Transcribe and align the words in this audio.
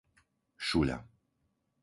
Šuľa 0.69 0.97